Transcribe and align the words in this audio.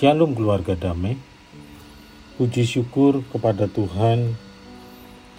Shalom 0.00 0.32
keluarga 0.32 0.72
damai. 0.72 1.12
Puji 2.40 2.64
syukur 2.64 3.20
kepada 3.20 3.68
Tuhan 3.68 4.32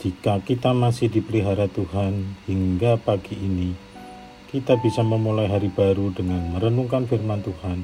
jika 0.06 0.38
kita 0.46 0.78
masih 0.78 1.10
dipelihara 1.10 1.66
Tuhan 1.66 2.38
hingga 2.46 3.02
pagi 3.02 3.42
ini. 3.42 3.74
Kita 4.54 4.78
bisa 4.78 5.02
memulai 5.02 5.50
hari 5.50 5.74
baru 5.74 6.13
dengan 6.13 6.54
merenungkan 6.54 7.10
firman 7.10 7.42
Tuhan 7.42 7.82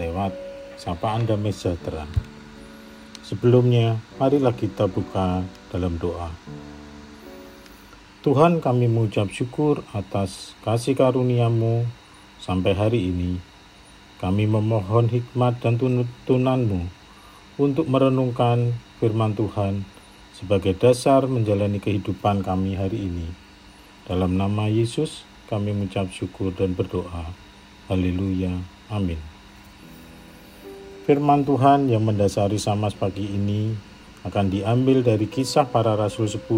lewat 0.00 0.32
sapaan 0.80 1.28
damai 1.28 1.52
sejahtera. 1.52 2.08
Sebelumnya, 3.20 4.00
marilah 4.16 4.56
kita 4.56 4.88
buka 4.88 5.44
dalam 5.76 6.00
doa. 6.00 6.32
Tuhan 8.24 8.64
kami 8.64 8.88
mengucap 8.88 9.28
syukur 9.28 9.84
atas 9.92 10.56
kasih 10.64 10.96
karuniamu 10.96 11.84
sampai 12.40 12.72
hari 12.72 13.12
ini 13.12 13.52
kami 14.24 14.48
memohon 14.48 15.12
hikmat 15.12 15.60
dan 15.60 15.76
tuntunanmu 15.76 16.88
untuk 17.60 17.84
merenungkan 17.92 18.72
firman 18.96 19.36
Tuhan 19.36 19.84
sebagai 20.32 20.72
dasar 20.80 21.28
menjalani 21.28 21.76
kehidupan 21.76 22.40
kami 22.40 22.72
hari 22.72 23.04
ini. 23.04 23.28
Dalam 24.08 24.40
nama 24.40 24.64
Yesus 24.64 25.28
kami 25.52 25.76
mengucap 25.76 26.08
syukur 26.08 26.56
dan 26.56 26.72
berdoa. 26.72 27.36
Haleluya. 27.92 28.64
Amin. 28.88 29.20
Firman 31.04 31.44
Tuhan 31.44 31.92
yang 31.92 32.08
mendasari 32.08 32.56
sama 32.56 32.88
pagi 32.96 33.28
ini 33.28 33.76
akan 34.24 34.48
diambil 34.48 35.04
dari 35.04 35.28
kisah 35.28 35.68
para 35.68 36.00
rasul 36.00 36.32
10 36.32 36.48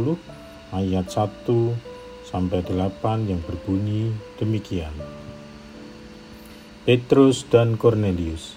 ayat 0.70 1.10
1 1.10 2.30
sampai 2.30 2.62
8 2.62 3.26
yang 3.26 3.42
berbunyi 3.42 4.14
demikian. 4.38 5.25
Petrus 6.86 7.42
dan 7.50 7.74
Cornelius. 7.74 8.54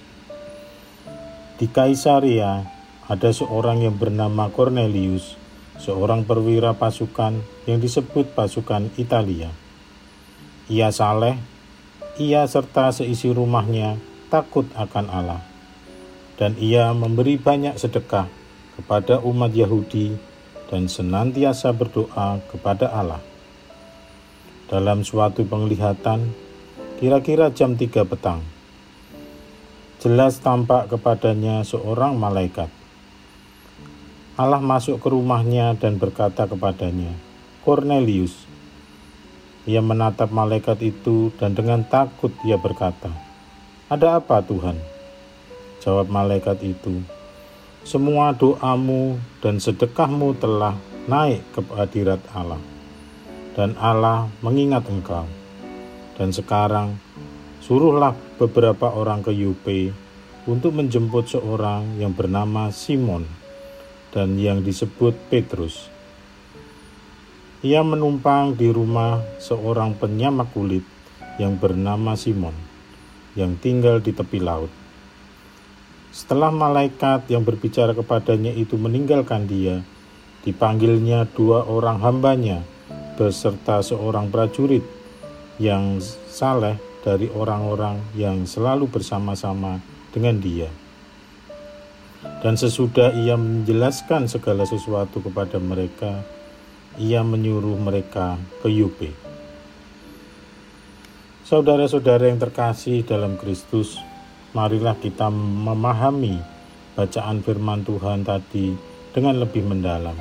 Di 1.57 1.65
Kaisaria 1.65 2.61
ada 3.09 3.29
seorang 3.33 3.81
yang 3.81 3.97
bernama 3.97 4.53
Cornelius, 4.53 5.33
seorang 5.81 6.29
perwira 6.29 6.77
pasukan 6.77 7.41
yang 7.65 7.81
disebut 7.81 8.37
pasukan 8.37 8.93
Italia. 9.01 9.49
Ia 10.69 10.93
saleh, 10.93 11.41
ia 12.21 12.45
serta 12.45 12.93
seisi 12.93 13.33
rumahnya 13.33 13.97
takut 14.29 14.69
akan 14.77 15.09
Allah, 15.09 15.41
dan 16.37 16.53
ia 16.61 16.93
memberi 16.93 17.33
banyak 17.41 17.81
sedekah 17.81 18.29
kepada 18.77 19.25
umat 19.25 19.57
Yahudi 19.57 20.13
dan 20.69 20.85
senantiasa 20.85 21.73
berdoa 21.73 22.45
kepada 22.45 22.93
Allah. 22.93 23.25
Dalam 24.69 25.01
suatu 25.01 25.41
penglihatan, 25.49 26.48
Kira-kira 26.99 27.47
jam 27.55 27.79
3 27.79 28.03
petang. 28.03 28.43
Jelas 30.03 30.35
tampak 30.43 30.91
kepadanya 30.91 31.63
seorang 31.63 32.19
malaikat. 32.19 32.67
Allah 34.35 34.59
masuk 34.59 34.99
ke 34.99 35.07
rumahnya 35.07 35.79
dan 35.79 35.95
berkata 35.95 36.43
kepadanya, 36.43 37.15
Cornelius. 37.63 38.43
Ia 39.63 39.79
menatap 39.79 40.35
malaikat 40.35 40.83
itu 40.83 41.31
dan 41.39 41.55
dengan 41.55 41.87
takut 41.87 42.35
ia 42.43 42.59
berkata, 42.59 43.15
Ada 43.87 44.19
apa 44.19 44.43
Tuhan? 44.43 44.75
Jawab 45.79 46.11
malaikat 46.11 46.59
itu, 46.67 46.99
Semua 47.87 48.35
doamu 48.35 49.15
dan 49.39 49.63
sedekahmu 49.63 50.35
telah 50.35 50.75
naik 51.07 51.47
ke 51.55 51.63
hadirat 51.79 52.19
Allah, 52.35 52.59
dan 53.55 53.79
Allah 53.79 54.27
mengingat 54.43 54.83
engkau. 54.91 55.38
Dan 56.19 56.35
sekarang, 56.35 56.99
suruhlah 57.63 58.11
beberapa 58.35 58.91
orang 58.91 59.23
ke 59.23 59.31
Yupe 59.31 59.95
untuk 60.51 60.75
menjemput 60.75 61.31
seorang 61.31 61.95
yang 61.95 62.11
bernama 62.11 62.75
Simon 62.75 63.23
dan 64.11 64.35
yang 64.35 64.59
disebut 64.59 65.15
Petrus. 65.31 65.87
Ia 67.63 67.87
menumpang 67.87 68.59
di 68.59 68.67
rumah 68.67 69.23
seorang 69.39 69.95
penyamak 69.95 70.51
kulit 70.51 70.83
yang 71.39 71.55
bernama 71.55 72.19
Simon, 72.19 72.55
yang 73.39 73.55
tinggal 73.55 74.03
di 74.03 74.11
tepi 74.11 74.43
laut. 74.43 74.71
Setelah 76.11 76.51
malaikat 76.51 77.31
yang 77.31 77.47
berbicara 77.47 77.95
kepadanya 77.95 78.51
itu 78.51 78.75
meninggalkan 78.75 79.47
dia, 79.47 79.87
dipanggilnya 80.43 81.31
dua 81.31 81.63
orang 81.63 82.03
hambanya 82.03 82.59
beserta 83.15 83.79
seorang 83.79 84.27
prajurit 84.27 84.98
yang 85.59 85.99
saleh 86.31 86.79
dari 87.03 87.27
orang-orang 87.31 87.99
yang 88.15 88.47
selalu 88.47 88.87
bersama-sama 88.87 89.83
dengan 90.15 90.39
dia. 90.39 90.71
Dan 92.43 92.55
sesudah 92.59 93.15
ia 93.15 93.39
menjelaskan 93.39 94.27
segala 94.27 94.67
sesuatu 94.67 95.23
kepada 95.23 95.59
mereka, 95.59 96.23
ia 96.99 97.23
menyuruh 97.23 97.79
mereka 97.79 98.39
ke 98.63 98.67
Yupe. 98.71 99.11
Saudara-saudara 101.47 102.27
yang 102.27 102.39
terkasih 102.39 103.07
dalam 103.07 103.39
Kristus, 103.39 103.99
marilah 104.51 104.99
kita 104.99 105.31
memahami 105.31 106.39
bacaan 106.95 107.39
firman 107.39 107.87
Tuhan 107.87 108.27
tadi 108.27 108.75
dengan 109.15 109.39
lebih 109.39 109.63
mendalam. 109.63 110.15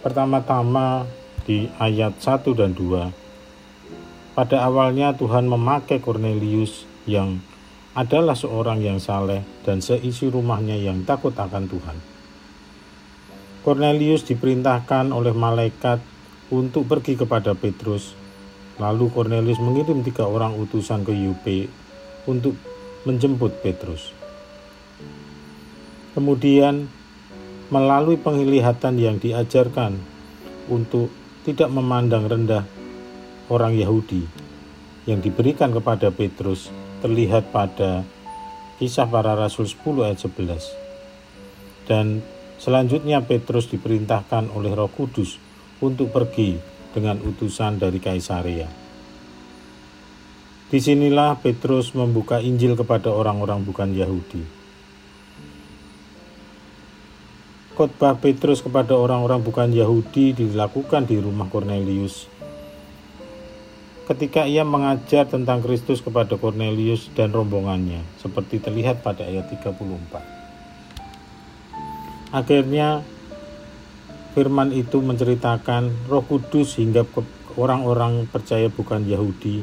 Pertama-tama 0.00 1.04
di 1.44 1.68
ayat 1.76 2.16
1 2.16 2.56
dan 2.56 2.72
2 2.72 3.27
pada 4.38 4.62
awalnya 4.62 5.18
Tuhan 5.18 5.50
memakai 5.50 5.98
Cornelius 5.98 6.86
yang 7.10 7.42
adalah 7.98 8.38
seorang 8.38 8.78
yang 8.78 9.02
saleh 9.02 9.42
dan 9.66 9.82
seisi 9.82 10.30
rumahnya 10.30 10.78
yang 10.78 11.02
takut 11.02 11.34
akan 11.34 11.66
Tuhan. 11.66 11.98
Cornelius 13.66 14.22
diperintahkan 14.22 15.10
oleh 15.10 15.34
malaikat 15.34 15.98
untuk 16.54 16.86
pergi 16.86 17.18
kepada 17.18 17.58
Petrus. 17.58 18.14
Lalu 18.78 19.10
Cornelius 19.10 19.58
mengirim 19.58 20.06
tiga 20.06 20.30
orang 20.30 20.54
utusan 20.54 21.02
ke 21.02 21.10
Yupe 21.10 21.66
untuk 22.30 22.54
menjemput 23.10 23.58
Petrus. 23.58 24.14
Kemudian 26.14 26.86
melalui 27.74 28.14
penglihatan 28.14 29.02
yang 29.02 29.18
diajarkan 29.18 29.98
untuk 30.70 31.10
tidak 31.42 31.74
memandang 31.74 32.30
rendah 32.30 32.77
orang 33.48 33.76
Yahudi 33.76 34.24
yang 35.08 35.24
diberikan 35.24 35.72
kepada 35.72 36.12
Petrus 36.12 36.68
terlihat 37.00 37.48
pada 37.48 38.04
kisah 38.76 39.08
para 39.08 39.32
rasul 39.32 39.64
10 39.64 40.04
ayat 40.04 40.20
11. 40.20 41.88
Dan 41.88 42.20
selanjutnya 42.60 43.24
Petrus 43.24 43.72
diperintahkan 43.72 44.52
oleh 44.52 44.76
Roh 44.76 44.92
Kudus 44.92 45.40
untuk 45.80 46.12
pergi 46.12 46.60
dengan 46.92 47.16
utusan 47.24 47.80
dari 47.80 47.96
Kaisaria. 47.96 48.68
Di 50.68 50.76
sinilah 50.76 51.40
Petrus 51.40 51.96
membuka 51.96 52.44
Injil 52.44 52.76
kepada 52.76 53.08
orang-orang 53.08 53.64
bukan 53.64 53.88
Yahudi. 53.96 54.60
Khotbah 57.72 58.18
Petrus 58.18 58.60
kepada 58.60 58.92
orang-orang 58.92 59.40
bukan 59.40 59.70
Yahudi 59.72 60.36
dilakukan 60.36 61.08
di 61.08 61.16
rumah 61.22 61.46
Cornelius 61.48 62.37
ketika 64.08 64.48
ia 64.48 64.64
mengajar 64.64 65.28
tentang 65.28 65.60
Kristus 65.60 66.00
kepada 66.00 66.40
Cornelius 66.40 67.12
dan 67.12 67.28
rombongannya, 67.28 68.00
seperti 68.16 68.56
terlihat 68.56 69.04
pada 69.04 69.28
ayat 69.28 69.52
34. 69.52 72.32
Akhirnya 72.32 73.04
firman 74.32 74.72
itu 74.72 75.04
menceritakan 75.04 76.08
Roh 76.08 76.24
Kudus 76.24 76.80
hingga 76.80 77.04
orang-orang 77.60 78.24
percaya 78.32 78.72
bukan 78.72 79.04
Yahudi 79.04 79.60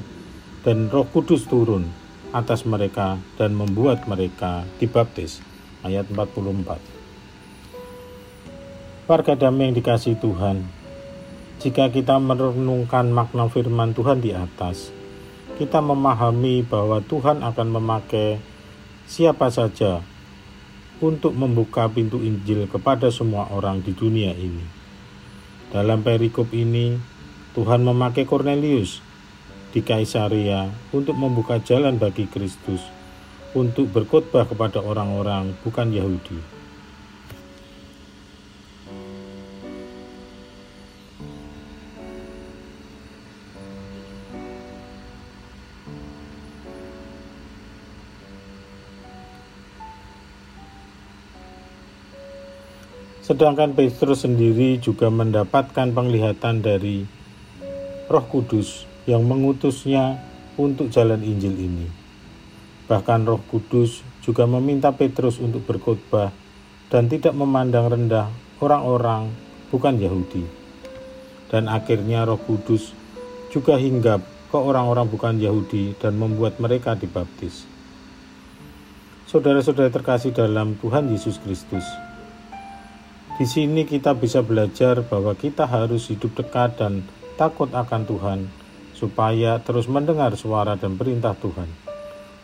dan 0.61 0.93
Roh 0.93 1.09
Kudus 1.09 1.49
turun 1.49 1.89
atas 2.29 2.69
mereka 2.69 3.17
dan 3.41 3.57
membuat 3.57 4.05
mereka 4.05 4.61
dibaptis. 4.77 5.41
Ayat 5.85 6.09
44. 6.09 6.81
Warga 9.05 9.37
damai 9.37 9.69
yang 9.69 9.77
dikasih 9.77 10.17
Tuhan, 10.17 10.65
jika 11.63 11.87
kita 11.87 12.19
merenungkan 12.19 13.07
makna 13.11 13.47
firman 13.47 13.95
Tuhan 13.95 14.19
di 14.19 14.35
atas, 14.35 14.91
kita 15.55 15.79
memahami 15.79 16.67
bahwa 16.67 16.99
Tuhan 16.99 17.39
akan 17.39 17.67
memakai 17.79 18.43
siapa 19.07 19.47
saja 19.47 20.03
untuk 20.99 21.35
membuka 21.35 21.87
pintu 21.87 22.19
Injil 22.19 22.67
kepada 22.67 23.07
semua 23.11 23.47
orang 23.51 23.79
di 23.79 23.95
dunia 23.95 24.35
ini. 24.35 24.63
Dalam 25.71 26.03
perikop 26.03 26.51
ini, 26.51 26.95
Tuhan 27.55 27.83
memakai 27.83 28.27
Cornelius 28.27 28.99
di 29.71 29.83
Kaisaria 29.83 30.71
untuk 30.95 31.15
membuka 31.19 31.59
jalan 31.59 31.99
bagi 31.99 32.27
Kristus 32.27 32.83
untuk 33.55 33.87
berkhotbah 33.91 34.43
kepada 34.43 34.83
orang-orang 34.83 35.55
bukan 35.63 35.91
Yahudi. 35.91 36.54
Sedangkan 53.25 53.73
Petrus 53.73 54.21
sendiri 54.21 54.77
juga 54.77 55.09
mendapatkan 55.09 55.89
penglihatan 55.89 56.61
dari 56.61 57.09
Roh 58.05 58.25
Kudus 58.29 58.85
yang 59.09 59.25
mengutusnya 59.25 60.21
untuk 60.61 60.93
jalan 60.93 61.25
Injil 61.25 61.57
ini. 61.57 61.89
Bahkan 62.85 63.25
Roh 63.25 63.41
Kudus 63.49 64.05
juga 64.21 64.45
meminta 64.45 64.93
Petrus 64.93 65.41
untuk 65.41 65.65
berkhotbah 65.65 66.29
dan 66.93 67.09
tidak 67.09 67.33
memandang 67.33 67.89
rendah 67.89 68.29
orang-orang 68.61 69.33
bukan 69.73 69.97
Yahudi. 69.97 70.45
Dan 71.49 71.65
akhirnya 71.65 72.29
Roh 72.29 72.37
Kudus 72.37 72.93
juga 73.49 73.81
hinggap 73.81 74.21
ke 74.53 74.57
orang-orang 74.61 75.09
bukan 75.09 75.41
Yahudi 75.41 75.97
dan 75.97 76.13
membuat 76.13 76.61
mereka 76.61 76.93
dibaptis. 76.93 77.65
Saudara-saudara 79.25 79.89
terkasih 79.89 80.29
dalam 80.29 80.77
Tuhan 80.77 81.09
Yesus 81.09 81.41
Kristus, 81.41 81.81
di 83.35 83.43
sini 83.43 83.83
kita 83.83 84.15
bisa 84.15 84.39
belajar 84.39 85.03
bahwa 85.03 85.35
kita 85.35 85.67
harus 85.67 86.07
hidup 86.07 86.39
dekat 86.39 86.79
dan 86.79 87.03
takut 87.35 87.67
akan 87.67 88.07
Tuhan, 88.07 88.39
supaya 88.95 89.59
terus 89.59 89.91
mendengar 89.91 90.31
suara 90.39 90.79
dan 90.79 90.95
perintah 90.95 91.35
Tuhan 91.35 91.67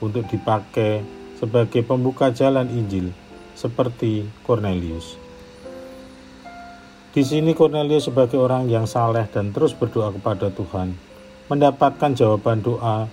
untuk 0.04 0.28
dipakai 0.28 1.00
sebagai 1.40 1.88
pembuka 1.88 2.36
jalan 2.36 2.68
Injil, 2.68 3.16
seperti 3.56 4.28
Cornelius. 4.44 5.16
Di 7.16 7.24
sini 7.24 7.56
Cornelius 7.56 8.12
sebagai 8.12 8.40
orang 8.40 8.68
yang 8.68 8.84
saleh 8.84 9.32
dan 9.32 9.56
terus 9.56 9.72
berdoa 9.72 10.12
kepada 10.12 10.52
Tuhan, 10.52 10.92
mendapatkan 11.48 12.12
jawaban 12.20 12.60
doa 12.60 13.08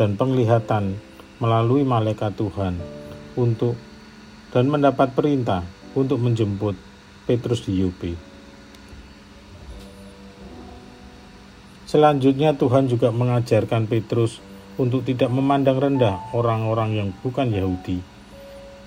dan 0.00 0.16
penglihatan 0.16 0.96
melalui 1.44 1.84
malaikat 1.84 2.32
Tuhan 2.40 2.80
untuk 3.36 3.76
dan 4.52 4.68
mendapat 4.72 5.12
perintah 5.12 5.64
untuk 5.92 6.20
menjemput 6.20 6.91
Petrus 7.22 7.62
di 7.62 7.78
Yope. 7.78 8.12
Selanjutnya 11.86 12.56
Tuhan 12.56 12.88
juga 12.88 13.12
mengajarkan 13.12 13.84
Petrus 13.84 14.40
untuk 14.80 15.04
tidak 15.04 15.28
memandang 15.28 15.76
rendah 15.76 16.32
orang-orang 16.32 16.96
yang 16.96 17.08
bukan 17.20 17.52
Yahudi. 17.52 18.00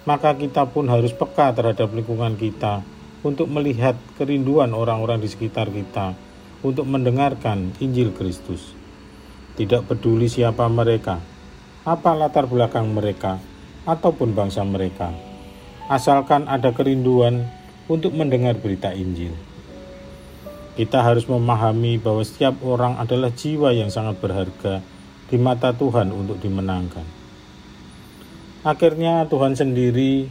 Maka 0.09 0.33
kita 0.35 0.65
pun 0.69 0.89
harus 0.89 1.13
peka 1.13 1.53
terhadap 1.53 1.93
lingkungan 1.93 2.33
kita 2.37 2.81
untuk 3.21 3.49
melihat 3.49 3.97
kerinduan 4.17 4.73
orang-orang 4.73 5.21
di 5.21 5.29
sekitar 5.29 5.69
kita 5.69 6.17
untuk 6.65 6.85
mendengarkan 6.89 7.73
Injil 7.77 8.13
Kristus. 8.13 8.73
Tidak 9.55 9.85
peduli 9.85 10.25
siapa 10.25 10.65
mereka, 10.67 11.21
apa 11.85 12.11
latar 12.17 12.49
belakang 12.49 12.89
mereka, 12.89 13.37
ataupun 13.85 14.33
bangsa 14.33 14.65
mereka. 14.65 15.13
Asalkan 15.85 16.49
ada 16.49 16.73
kerinduan 16.73 17.45
untuk 17.85 18.17
mendengar 18.17 18.57
berita 18.57 18.89
Injil. 18.93 19.33
Kita 20.75 21.05
harus 21.05 21.29
memahami 21.29 22.01
bahwa 22.01 22.25
setiap 22.25 22.59
orang 22.65 22.99
adalah 22.99 23.31
jiwa 23.31 23.71
yang 23.71 23.87
sangat 23.87 24.19
berharga 24.19 24.83
di 25.31 25.37
mata 25.39 25.71
Tuhan 25.71 26.11
untuk 26.11 26.41
dimenangkan. 26.43 27.05
Akhirnya 28.65 29.23
Tuhan 29.29 29.53
sendiri 29.53 30.27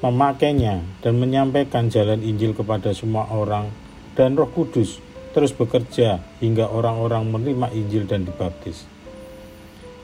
memakainya 0.00 0.82
dan 1.04 1.20
menyampaikan 1.20 1.92
jalan 1.92 2.24
Injil 2.24 2.56
kepada 2.56 2.92
semua 2.96 3.28
orang 3.30 3.68
dan 4.16 4.34
Roh 4.34 4.48
Kudus 4.48 4.98
terus 5.36 5.52
bekerja 5.52 6.24
hingga 6.40 6.72
orang-orang 6.72 7.28
menerima 7.28 7.68
Injil 7.76 8.08
dan 8.08 8.24
dibaptis. 8.24 8.88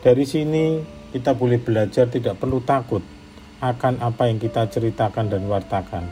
Dari 0.05 0.29
sini 0.29 0.85
kita 1.12 1.32
boleh 1.32 1.56
belajar 1.56 2.09
tidak 2.12 2.37
perlu 2.37 2.61
takut 2.61 3.00
akan 3.62 4.03
apa 4.03 4.26
yang 4.26 4.43
kita 4.43 4.67
ceritakan 4.67 5.31
dan 5.31 5.47
wartakan. 5.47 6.11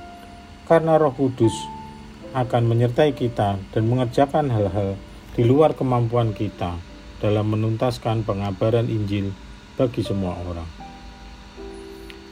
Karena 0.70 0.94
Roh 0.94 1.10
Kudus 1.10 1.52
akan 2.30 2.62
menyertai 2.70 3.10
kita 3.10 3.58
dan 3.58 3.82
mengerjakan 3.90 4.54
hal-hal 4.54 4.94
di 5.34 5.42
luar 5.42 5.74
kemampuan 5.74 6.30
kita 6.30 6.78
dalam 7.18 7.50
menuntaskan 7.50 8.22
pengabaran 8.22 8.86
Injil 8.86 9.34
bagi 9.74 10.06
semua 10.06 10.38
orang. 10.38 10.70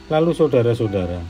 Lalu 0.07 0.31
saudara-saudara, 0.33 1.21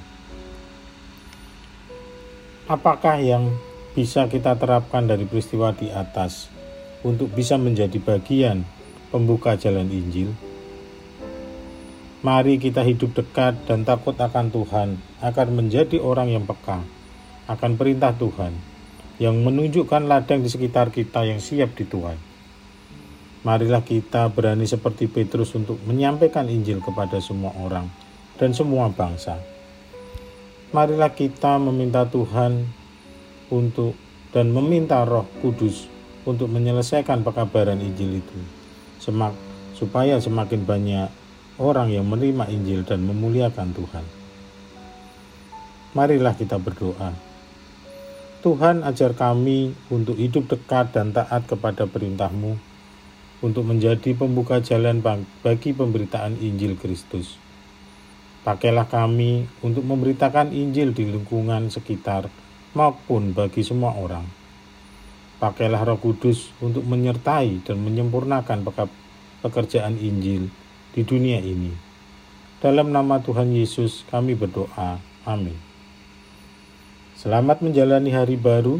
apakah 2.69 3.17
yang 3.19 3.49
bisa 3.97 4.29
kita 4.29 4.53
terapkan 4.55 5.09
dari 5.09 5.25
peristiwa 5.25 5.73
di 5.73 5.89
atas 5.89 6.47
untuk 7.01 7.33
bisa 7.33 7.57
menjadi 7.57 7.97
bagian 7.97 8.63
pembuka 9.09 9.57
jalan 9.57 9.89
Injil? 9.89 10.48
Mari 12.19 12.59
kita 12.59 12.83
hidup 12.83 13.15
dekat 13.15 13.63
dan 13.63 13.87
takut 13.87 14.11
akan 14.19 14.51
Tuhan, 14.51 14.99
akan 15.23 15.47
menjadi 15.55 16.03
orang 16.03 16.27
yang 16.27 16.43
peka 16.43 16.99
akan 17.49 17.81
perintah 17.81 18.13
Tuhan, 18.13 18.53
yang 19.17 19.41
menunjukkan 19.41 20.05
ladang 20.05 20.45
di 20.45 20.53
sekitar 20.53 20.93
kita 20.93 21.25
yang 21.25 21.41
siap 21.41 21.73
dituai. 21.73 22.13
Marilah 23.41 23.81
kita 23.81 24.29
berani 24.29 24.69
seperti 24.69 25.09
Petrus 25.09 25.57
untuk 25.57 25.81
menyampaikan 25.89 26.45
Injil 26.45 26.77
kepada 26.77 27.17
semua 27.17 27.55
orang 27.57 27.89
dan 28.37 28.53
semua 28.53 28.93
bangsa. 28.93 29.41
Marilah 30.69 31.09
kita 31.09 31.57
meminta 31.57 32.05
Tuhan 32.05 32.69
untuk 33.49 33.97
dan 34.29 34.53
meminta 34.53 35.01
Roh 35.01 35.25
Kudus 35.41 35.89
untuk 36.29 36.53
menyelesaikan 36.53 37.25
pekabaran 37.25 37.81
Injil 37.81 38.21
itu, 38.21 38.39
semak 39.01 39.33
supaya 39.73 40.21
semakin 40.21 40.61
banyak 40.67 41.09
orang 41.59 41.91
yang 41.91 42.07
menerima 42.07 42.47
Injil 42.47 42.87
dan 42.87 43.03
memuliakan 43.03 43.75
Tuhan. 43.75 44.05
Marilah 45.91 46.33
kita 46.39 46.55
berdoa. 46.55 47.11
Tuhan 48.39 48.87
ajar 48.87 49.11
kami 49.19 49.75
untuk 49.91 50.15
hidup 50.15 50.47
dekat 50.47 50.95
dan 50.95 51.11
taat 51.11 51.43
kepada 51.43 51.83
perintah-Mu, 51.83 52.55
untuk 53.43 53.67
menjadi 53.67 54.15
pembuka 54.15 54.63
jalan 54.63 55.03
bagi 55.43 55.75
pemberitaan 55.75 56.39
Injil 56.39 56.79
Kristus. 56.79 57.35
Pakailah 58.47 58.87
kami 58.87 59.43
untuk 59.59 59.83
memberitakan 59.83 60.55
Injil 60.55 60.95
di 60.95 61.03
lingkungan 61.11 61.67
sekitar 61.67 62.31
maupun 62.71 63.35
bagi 63.35 63.67
semua 63.67 63.99
orang. 63.99 64.23
Pakailah 65.43 65.83
Roh 65.83 65.99
Kudus 65.99 66.55
untuk 66.63 66.87
menyertai 66.87 67.63
dan 67.67 67.83
menyempurnakan 67.83 68.63
pekerjaan 69.43 69.99
Injil 69.99 70.47
di 70.93 71.01
dunia 71.05 71.41
ini. 71.41 71.73
Dalam 72.59 72.91
nama 72.91 73.23
Tuhan 73.23 73.55
Yesus 73.55 74.03
kami 74.11 74.35
berdoa. 74.35 74.99
Amin. 75.23 75.55
Selamat 77.19 77.59
menjalani 77.59 78.15
hari 78.15 78.39
baru. 78.39 78.79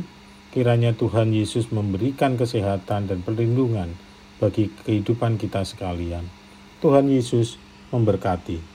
Kiranya 0.50 0.98
Tuhan 0.98 1.36
Yesus 1.36 1.70
memberikan 1.70 2.34
kesehatan 2.34 3.06
dan 3.06 3.20
perlindungan 3.22 3.94
bagi 4.42 4.72
kehidupan 4.88 5.38
kita 5.38 5.62
sekalian. 5.62 6.25
Tuhan 6.80 7.12
Yesus 7.12 7.60
memberkati. 7.92 8.69